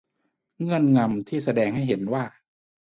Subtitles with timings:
[0.61, 2.23] เงื่อนงำที่แสดงให้เห็นว่า